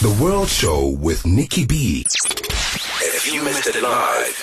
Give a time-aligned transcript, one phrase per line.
[0.00, 2.49] The World Show with NickyB.
[3.22, 4.34] If you missed it live,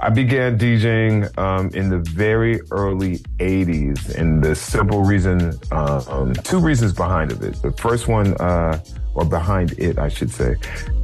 [0.00, 6.34] I began DJing um, in the very early 80s, and the simple reason, uh, um,
[6.34, 7.60] two reasons behind of it.
[7.62, 8.80] The first one, uh,
[9.14, 10.54] or behind it, I should say.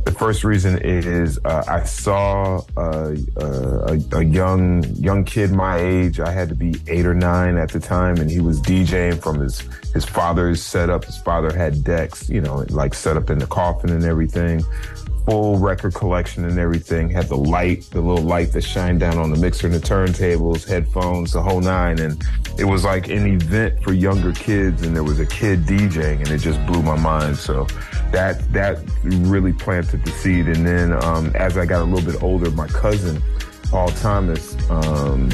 [0.04, 5.78] The first reason is uh, I saw uh, uh, a, a, young young kid my
[5.78, 6.20] age.
[6.20, 9.40] I had to be eight or nine at the time, and he was DJing from
[9.40, 9.60] his
[9.94, 11.04] his father's setup.
[11.04, 14.62] His father had decks, you know, like set up in the coffin and everything
[15.24, 17.10] full record collection and everything.
[17.10, 20.66] Had the light, the little light that shined down on the mixer and the turntables,
[20.66, 21.98] headphones, the whole nine.
[21.98, 22.22] And
[22.58, 24.82] it was like an event for younger kids.
[24.82, 27.36] And there was a kid DJing and it just blew my mind.
[27.36, 27.66] So
[28.12, 30.46] that, that really planted the seed.
[30.46, 33.22] And then, um, as I got a little bit older, my cousin,
[33.70, 35.30] Paul Thomas, um,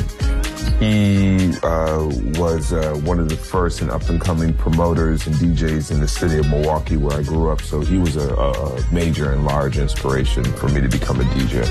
[0.81, 5.91] he uh, was uh, one of the first and up and coming promoters and DJs
[5.91, 7.61] in the city of Milwaukee, where I grew up.
[7.61, 11.67] So he was a, a major and large inspiration for me to become a DJ.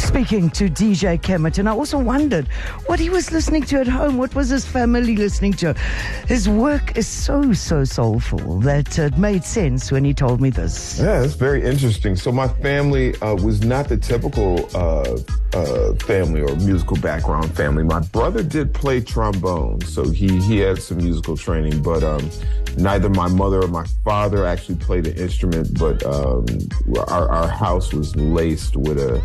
[0.00, 2.48] Speaking to DJ Kemit, and I also wondered
[2.86, 4.18] what he was listening to at home.
[4.18, 5.74] What was his family listening to?
[6.26, 10.98] His work is so, so soulful that it made sense when he told me this.
[10.98, 12.16] Yeah, it's very interesting.
[12.16, 15.16] So, my family uh, was not the typical uh,
[15.54, 17.82] uh, family or musical background family.
[17.82, 22.30] My brother did play trombone, so he, he had some musical training, but um,
[22.76, 26.46] neither my mother or my father actually played an instrument, but um,
[27.08, 29.22] our, our house was laced with a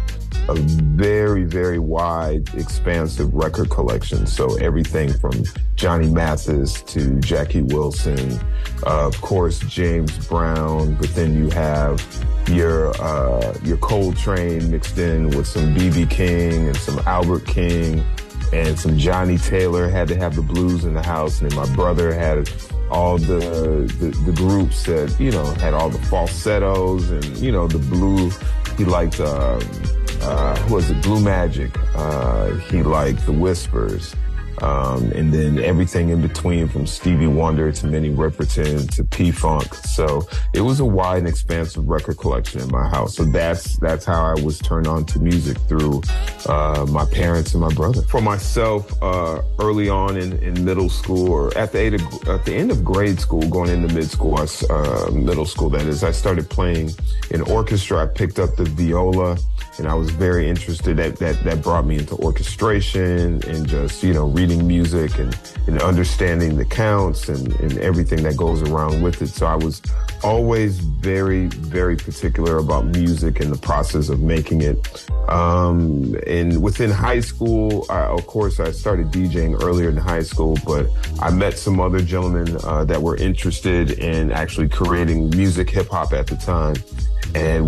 [0.50, 4.26] a very, very wide, expansive record collection.
[4.26, 5.44] So everything from
[5.76, 8.40] Johnny Mathis to Jackie Wilson,
[8.86, 12.06] uh, of course James Brown, but then you have
[12.50, 18.04] your uh, your Coltrane mixed in with some BB King and some Albert King
[18.54, 19.90] and some Johnnie Taylor.
[19.90, 22.50] Had to have the blues in the house, and then my brother had
[22.90, 23.40] all the,
[24.00, 28.32] the, the groups that you know had all the falsettos and you know the blue.
[28.78, 29.20] He liked.
[29.20, 29.62] Um,
[30.22, 31.02] uh, who was it?
[31.02, 31.72] Blue Magic.
[31.96, 34.16] Uh, he liked the Whispers.
[34.62, 39.74] Um, and then everything in between from Stevie Wonder to Minnie Riperton to P Funk.
[39.74, 43.16] So it was a wide and expansive record collection in my house.
[43.16, 46.04] So that's that's how I was turned on to music through
[46.48, 48.04] uh, my parents and my brother.
[48.04, 52.54] For myself, uh, early on in, in middle school or at the, of, at the
[52.54, 56.50] end of grade school, going into mid school, uh, middle school that is, I started
[56.50, 56.92] playing
[57.32, 58.04] in orchestra.
[58.04, 59.38] I picked up the viola
[59.78, 60.98] and I was very interested.
[60.98, 65.38] That that that brought me into orchestration and just you know reading music and,
[65.68, 69.28] and understanding the counts and, and everything that goes around with it.
[69.28, 69.82] So I was
[70.24, 75.08] always very very particular about music and the process of making it.
[75.30, 80.58] Um, and within high school, I, of course, I started DJing earlier in high school,
[80.66, 80.88] but
[81.22, 86.12] I met some other gentlemen uh, that were interested in actually creating music hip hop
[86.14, 86.76] at the time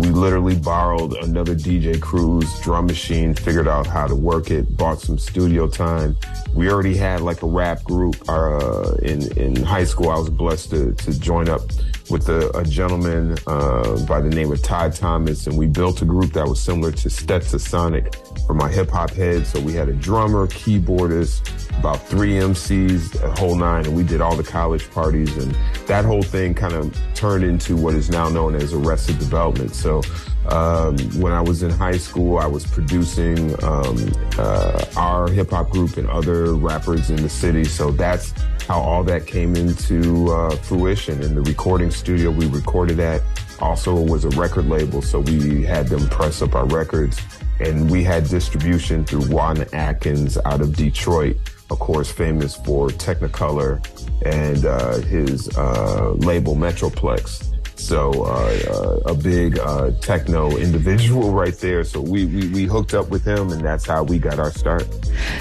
[0.04, 5.00] we literally borrowed another DJ crew's drum machine, figured out how to work it, bought
[5.00, 6.16] some studio time.
[6.54, 8.16] We already had like a rap group.
[8.28, 11.62] Uh, in in high school, I was blessed to to join up
[12.10, 16.04] with a, a gentleman uh, by the name of Todd Thomas, and we built a
[16.04, 18.14] group that was similar to Stetsasonic
[18.46, 19.46] for my hip hop head.
[19.46, 24.20] So we had a drummer, keyboardist, about three MCs, a whole nine, and we did
[24.20, 25.56] all the college parties, and
[25.86, 29.74] that whole thing kind of turned into what is now known as Arrested Development.
[29.74, 30.02] So
[30.50, 35.70] um, when I was in high school, I was producing um, uh, our hip hop
[35.70, 37.64] group and other rappers in the city.
[37.64, 38.32] So that's
[38.66, 41.22] how all that came into uh, fruition.
[41.22, 43.22] In the recording studio we recorded at
[43.60, 47.20] also was a record label, so we had them press up our records,
[47.60, 51.36] and we had distribution through Juan Atkins out of Detroit,
[51.70, 53.84] of course, famous for Technicolor
[54.26, 57.53] and uh, his uh, label Metroplex.
[57.76, 58.58] So uh,
[59.06, 61.84] uh, a big uh, techno individual right there.
[61.84, 64.84] So we, we, we hooked up with him, and that's how we got our start.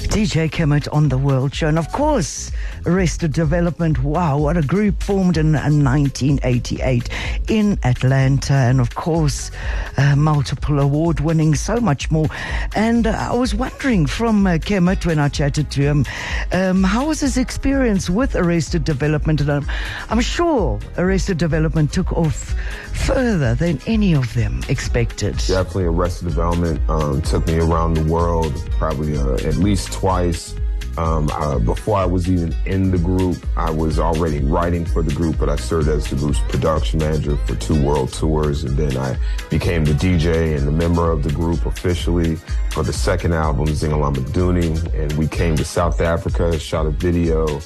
[0.10, 1.68] DJ Kemit on the World Show.
[1.68, 2.52] And of course,
[2.86, 4.02] Arrested Development.
[4.04, 7.10] Wow, what a group formed in, in 1988
[7.48, 8.54] in Atlanta.
[8.54, 9.52] And of course,
[9.98, 12.28] uh, multiple award winning, so much more.
[12.76, 16.06] And uh, I was wondering from uh, Kemit when I chatted to him,
[16.52, 19.40] um, how was his experience with Arrested Development?
[19.42, 19.66] And I'm,
[20.10, 22.56] I'm sure Arrested Development took off
[22.94, 25.38] further than any of them expected.
[25.38, 30.56] Definitely Arrested Development um, took me around the world probably uh, at least twice.
[30.98, 35.14] Um, uh, before I was even in the group, I was already writing for the
[35.14, 38.64] group, but I served as the group's production manager for two world tours.
[38.64, 39.18] And then I
[39.50, 42.36] became the DJ and the member of the group officially
[42.72, 44.94] for the second album, Zingalama Duni.
[44.94, 47.60] And we came to South Africa, shot a video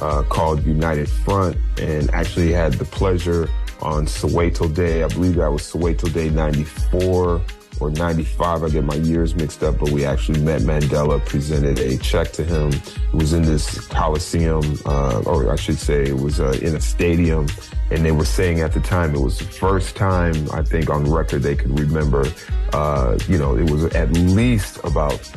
[0.00, 3.48] uh, called United Front, and actually had the pleasure
[3.80, 5.02] on Soweto Day.
[5.02, 7.40] I believe that was Soweto Day 94
[7.80, 8.62] or 95.
[8.62, 12.44] I get my years mixed up, but we actually met Mandela, presented a check to
[12.44, 12.72] him.
[12.72, 16.80] It was in this Coliseum, uh, or I should say it was uh, in a
[16.80, 17.48] stadium.
[17.90, 21.10] And they were saying at the time it was the first time, I think, on
[21.10, 22.24] record they could remember,
[22.72, 25.30] uh, you know, it was at least about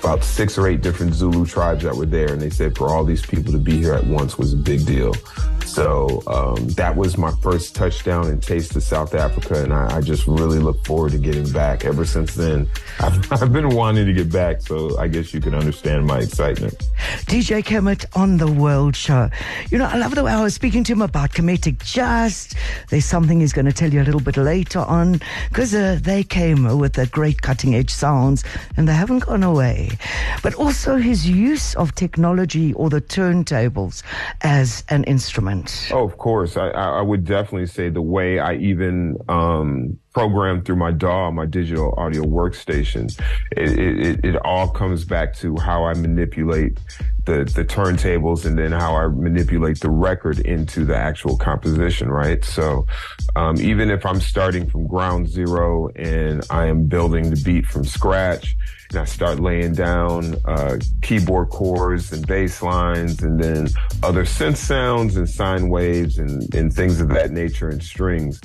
[0.00, 3.04] about six or eight different Zulu tribes that were there, and they said for all
[3.04, 5.12] these people to be here at once was a big deal.
[5.78, 10.00] So um, that was my first touchdown and taste of South Africa, and I, I,
[10.00, 11.84] just really look forward to getting back.
[11.84, 15.54] Ever since then, I've, I've, been wanting to get back, so I guess you can
[15.54, 16.74] understand my excitement.
[17.26, 19.30] DJ Kemit on the World Show.
[19.70, 22.56] You know, I love the way I was speaking to him about Kemetic Just.
[22.88, 26.24] There's something he's going to tell you a little bit later on, because uh, they
[26.24, 28.42] came with the great cutting edge sounds,
[28.76, 29.90] and they haven't gone away.
[30.42, 34.02] But also his use of technology or the turntables
[34.40, 35.67] as an instrument.
[35.92, 36.56] Oh, of course.
[36.56, 41.46] I, I would definitely say the way I even um, program through my DAW, my
[41.46, 43.16] digital audio workstation,
[43.52, 46.76] it, it, it all comes back to how I manipulate
[47.24, 52.44] the, the turntables and then how I manipulate the record into the actual composition, right?
[52.44, 52.84] So
[53.36, 57.84] um, even if I'm starting from ground zero and I am building the beat from
[57.84, 58.56] scratch,
[58.90, 63.68] and I start laying down uh, keyboard chords and bass lines and then
[64.02, 68.40] other synth sounds and sine waves and, and things of that nature and strings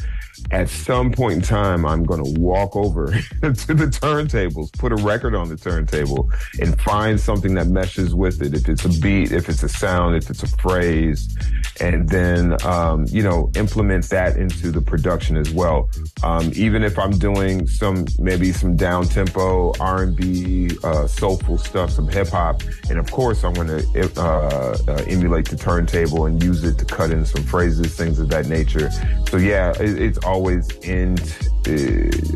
[0.52, 3.08] at some point in time, I'm going to walk over
[3.42, 6.30] to the turntables, put a record on the turntable,
[6.60, 8.54] and find something that meshes with it.
[8.54, 11.36] If it's a beat, if it's a sound, if it's a phrase,
[11.80, 15.90] and then um, you know implement that into the production as well.
[16.24, 22.08] Um, even if I'm doing some maybe some down tempo R&B, uh, soulful stuff, some
[22.08, 26.64] hip hop, and of course I'm going to uh, uh, emulate the turntable and use
[26.64, 28.90] it to cut in some phrases, things of that nature.
[29.30, 31.18] So yeah, it, it's always in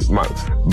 [0.10, 0.26] my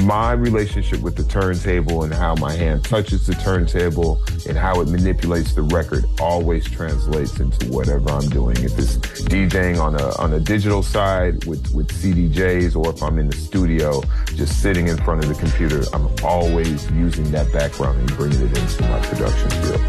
[0.05, 4.89] my relationship with the turntable and how my hand touches the turntable and how it
[4.89, 8.57] manipulates the record always translates into whatever I'm doing.
[8.59, 13.19] If it's DJing on a on a digital side with with CDJs, or if I'm
[13.19, 14.03] in the studio
[14.37, 18.57] just sitting in front of the computer, I'm always using that background and bringing it
[18.57, 19.81] into my production field.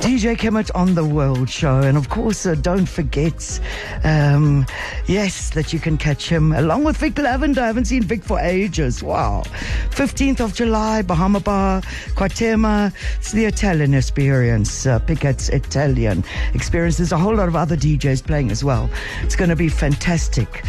[0.00, 3.60] DJ Kemit on the World Show, and of course, uh, don't forget,
[4.02, 4.64] um,
[5.06, 7.69] yes, that you can catch him along with Vick Lavender.
[7.70, 9.00] Haven't seen Vick for ages.
[9.00, 9.44] Wow.
[9.90, 11.82] 15th of July, Bahama Bar,
[12.16, 12.92] KwaThema.
[13.18, 14.86] It's the Italian experience.
[14.86, 16.96] Uh, Pickett's Italian experience.
[16.96, 18.90] There's a whole lot of other DJs playing as well.
[19.22, 20.64] It's going to be fantastic.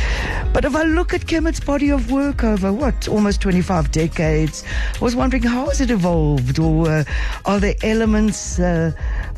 [0.54, 4.64] But if I look at Kemit's body of work over what, almost 25 decades,
[4.94, 7.04] I was wondering how has it evolved or uh,
[7.46, 8.92] are there elements uh,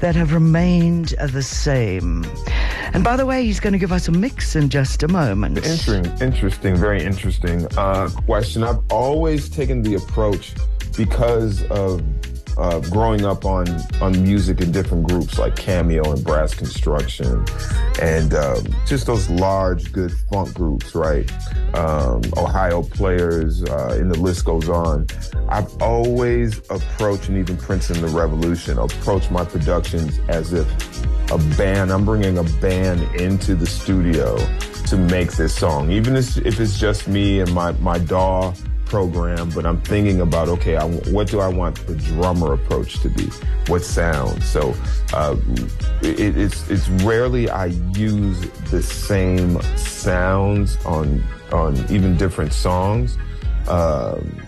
[0.04, 2.26] that have remained the same?
[2.92, 5.56] And by the way, he's going to give us a mix in just a moment.
[5.60, 8.66] Interesting, interesting, very interesting uh, question.
[8.66, 10.56] I've always taken the approach
[10.98, 12.04] because of
[12.58, 13.68] uh, growing up on
[14.02, 17.46] on music in different groups like Cameo and Brass Construction,
[18.02, 21.32] and um, just those large, good funk groups, right?
[21.76, 25.08] Um, Ohio players, uh, and the list goes on.
[25.50, 30.68] I've always approached, and even Prince and the Revolution, approached my productions as if
[31.32, 31.92] a band.
[31.92, 34.38] I'm bringing a band into the studio
[34.88, 38.54] to make this song, even if it's just me and my my DAW
[38.94, 43.10] program, but I'm thinking about okay, I, what do I want the drummer approach to
[43.10, 43.26] be?
[43.66, 44.44] What sound?
[44.44, 44.76] So
[45.14, 45.36] uh,
[46.04, 53.18] it, it's it's rarely I use the same sounds on on even different songs.
[53.68, 54.40] Um,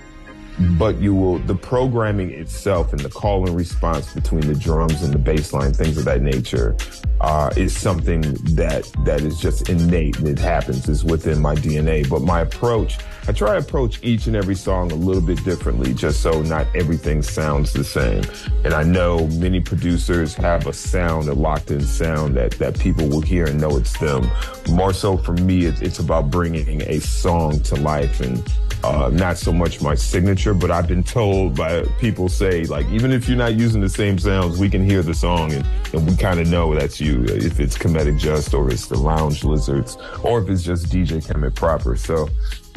[0.77, 5.11] but you will the programming itself and the call and response between the drums and
[5.11, 6.77] the bass line, things of that nature,
[7.19, 8.21] uh, is something
[8.55, 10.87] that that is just innate and it happens.
[10.87, 12.07] It's within my DNA.
[12.07, 15.95] But my approach, I try to approach each and every song a little bit differently,
[15.95, 18.23] just so not everything sounds the same.
[18.63, 23.07] And I know many producers have a sound, a locked in sound that that people
[23.07, 24.29] will hear and know it's them.
[24.69, 28.47] More so for me, it's, it's about bringing a song to life and
[28.83, 33.11] uh, not so much my signature, but I've been told by people say like even
[33.11, 36.15] if you're not using the same sounds, we can hear the song and, and we
[36.15, 37.23] kind of know that's you.
[37.23, 41.55] If it's Kemetic Just or it's the Lounge Lizards or if it's just DJ Kemit
[41.55, 41.95] proper.
[41.95, 42.29] So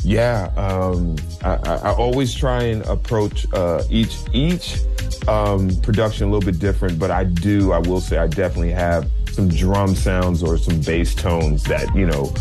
[0.03, 4.79] yeah, um, I, I, always try and approach uh, each each
[5.27, 7.73] um, production a little bit different, but I do.
[7.73, 12.07] I will say I definitely have some drum sounds or some bass tones that you
[12.07, 12.33] know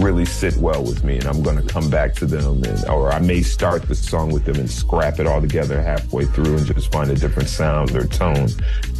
[0.00, 3.10] really sit well with me, and I'm going to come back to them, and or
[3.12, 6.66] I may start the song with them and scrap it all together halfway through and
[6.66, 8.48] just find a different sound or tone.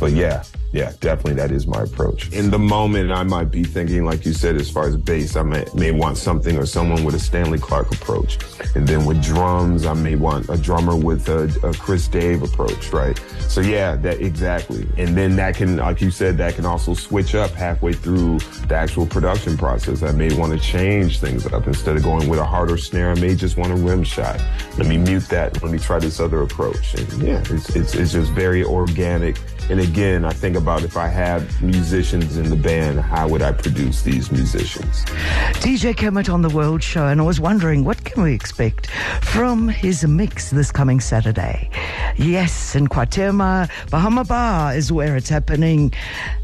[0.01, 0.45] But yeah,
[0.76, 2.30] yeah, definitely that is my approach.
[2.33, 5.42] In the moment, I might be thinking, like you said, as far as bass, I
[5.42, 8.38] may, may want something or someone with a Stanley Clarke approach.
[8.75, 12.92] And then with drums, I may want a drummer with a, a Chris Dave approach,
[12.92, 13.18] right?
[13.49, 14.87] So yeah, that exactly.
[14.99, 18.75] And then that can, like you said, that can also switch up halfway through the
[18.75, 20.02] actual production process.
[20.02, 23.12] I may want to change things up instead of going with a harder snare.
[23.12, 24.38] I may just want a rim shot.
[24.76, 25.62] Let me mute that.
[25.62, 26.92] Let me try this other approach.
[26.95, 29.38] And yeah, it's, it's, it's just very organic
[29.69, 33.53] and again, I think about if I had musicians in the band, how would I
[33.53, 35.05] produce these musicians?
[35.65, 38.91] DJ Kemit on the World Show, and I was wondering what can we expect
[39.23, 41.69] from his mix this coming Saturday?
[42.19, 45.93] Yes, in KwaThema, Bahama Bar is where it's happening.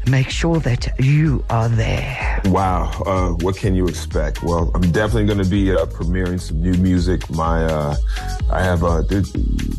[0.07, 2.41] Make sure that you are there.
[2.45, 4.43] Wow, uh, what can you expect?
[4.43, 7.27] Well, I'm definitely going to be uh, premiering some new music.
[7.31, 7.95] My, uh,
[8.51, 9.01] I have uh,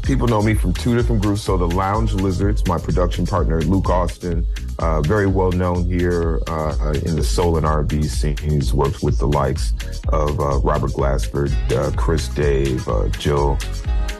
[0.02, 1.42] people know me from two different groups.
[1.42, 4.44] So the Lounge Lizards, my production partner Luke Austin,
[4.80, 8.36] uh, very well known here uh, in the soul and R&B scene.
[8.38, 9.72] He's worked with the likes
[10.08, 13.56] of uh, Robert Glasper, uh, Chris Dave, uh, Joe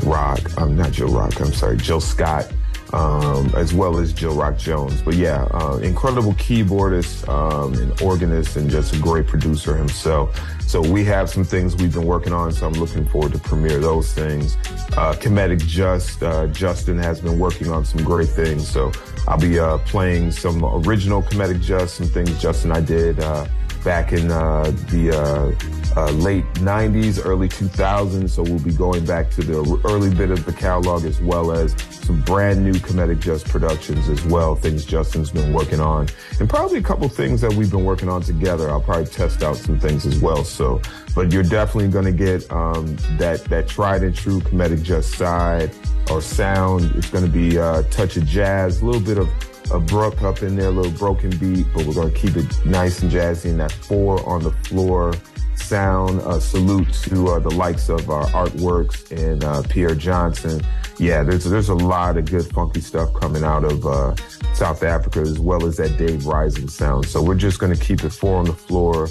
[0.03, 0.41] Rock.
[0.61, 1.41] Um, not Joe Rock.
[1.41, 2.51] I'm sorry, Jill Scott.
[2.93, 5.03] Um, as well as Jill Rock Jones.
[5.03, 10.39] But yeah, uh, incredible keyboardist um, and organist and just a great producer himself.
[10.61, 13.81] So we have some things we've been working on, so I'm looking forward to premiere
[13.81, 14.57] those things.
[14.97, 18.93] Uh, Kemetic Just, uh, Justin has been working on some great things, so
[19.27, 23.47] I'll be uh, playing some original Kemetic Just, some things Justin I did uh,
[23.85, 28.31] back in uh, the uh, uh, late 90s, early 2000s.
[28.31, 31.77] So we'll be going back to the early bit of the catalog as well as
[31.91, 36.09] some brand new Kemetic Just productions as well, things Justin's been working on,
[36.41, 38.71] and probably a couple things that we've been working on together.
[38.71, 40.45] I'll probably test out some things as well.
[40.45, 40.83] So,
[41.15, 45.71] but you're definitely going to get um, that that tried and true Kemetic Just side
[46.11, 46.95] or sound.
[46.97, 49.29] It's going to be a touch of jazz, a little bit of
[49.71, 52.47] a brook up in there, a little broken beat, but we're going to keep it
[52.67, 55.15] nice and jazzy in that four on the floor
[55.57, 56.21] sound.
[56.23, 60.61] Uh, salute to uh, the likes of our artworks and uh, Pierre Johnson.
[60.99, 64.15] Yeah, there's there's a lot of good funky stuff coming out of uh,
[64.55, 67.07] South Africa as well as that Dave Rising sound.
[67.07, 69.09] So we're just going to keep it four on the floor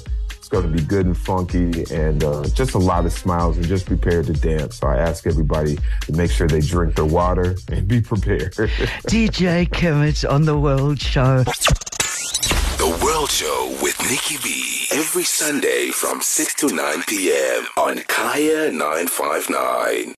[0.53, 3.87] going to be good and funky and uh, just a lot of smiles and just
[3.87, 4.77] prepared to dance.
[4.77, 8.53] So I ask everybody to make sure they drink their water and be prepared.
[9.09, 11.43] DJ Kemit on The World Show.
[12.77, 14.95] The World Show with NickyB.
[14.95, 17.65] Every Sunday from 6 to 9 p.m.
[17.75, 20.11] on Kaya 959.